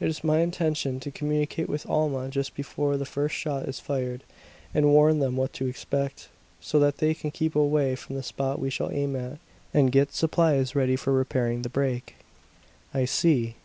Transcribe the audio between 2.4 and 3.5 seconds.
before the first